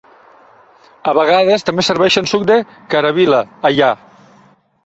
A 1.11 1.13
vegades 1.17 1.67
també 1.69 1.85
serveixen 1.89 2.31
suc 2.33 2.49
de 2.53 2.57
karawila 2.95 3.43
allà. 3.71 3.95